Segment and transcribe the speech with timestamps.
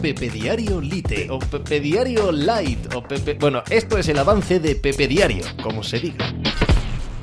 [0.00, 3.34] Pepe Diario Lite o Pepe Diario Light o Pepe...
[3.34, 6.32] Bueno, esto es el avance de Pepe Diario, como se diga.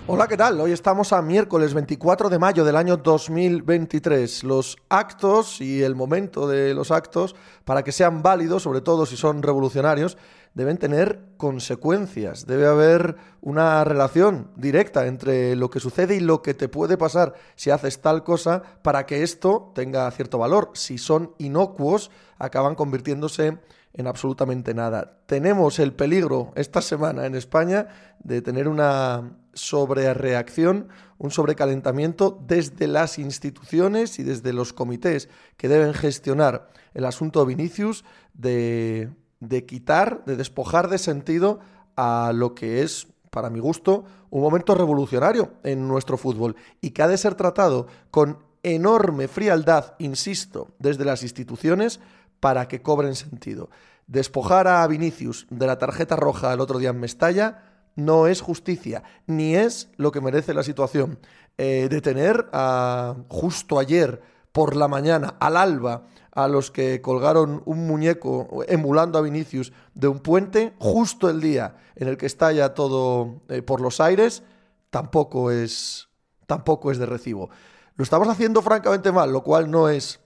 [0.07, 0.59] Hola, ¿qué tal?
[0.59, 4.43] Hoy estamos a miércoles 24 de mayo del año 2023.
[4.43, 9.15] Los actos y el momento de los actos, para que sean válidos, sobre todo si
[9.15, 10.17] son revolucionarios,
[10.55, 12.47] deben tener consecuencias.
[12.47, 17.35] Debe haber una relación directa entre lo que sucede y lo que te puede pasar
[17.55, 20.71] si haces tal cosa para que esto tenga cierto valor.
[20.73, 23.59] Si son inocuos, acaban convirtiéndose
[23.93, 25.19] en absolutamente nada.
[25.25, 27.87] Tenemos el peligro esta semana en España
[28.19, 30.87] de tener una sobrereacción,
[31.17, 38.03] un sobrecalentamiento desde las instituciones y desde los comités que deben gestionar el asunto Vinicius
[38.33, 39.09] de,
[39.47, 41.59] de quitar, de despojar de sentido
[41.95, 47.03] a lo que es, para mi gusto, un momento revolucionario en nuestro fútbol y que
[47.03, 51.99] ha de ser tratado con enorme frialdad, insisto, desde las instituciones
[52.39, 53.69] para que cobren sentido.
[54.07, 57.63] Despojar a Vinicius de la tarjeta roja el otro día en Mestalla
[57.95, 61.19] no es justicia, ni es lo que merece la situación.
[61.57, 67.87] Eh, detener a, justo ayer por la mañana, al alba, a los que colgaron un
[67.87, 73.41] muñeco emulando a Vinicius de un puente, justo el día en el que estalla todo
[73.47, 74.43] eh, por los aires,
[74.89, 76.09] tampoco es,
[76.45, 77.49] tampoco es de recibo.
[77.95, 80.19] Lo estamos haciendo francamente mal, lo cual no es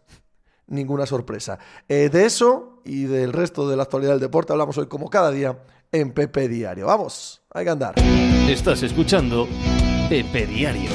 [0.66, 1.60] ninguna sorpresa.
[1.88, 5.30] Eh, de eso y del resto de la actualidad del deporte hablamos hoy como cada
[5.30, 5.60] día
[5.92, 6.88] en Pepe Diario.
[6.88, 7.96] Vamos, hay que andar.
[8.50, 9.48] Estás escuchando
[10.10, 10.90] Pepe Diario.